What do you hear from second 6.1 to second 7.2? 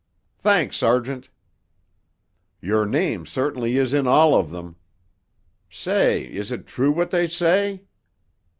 is it true what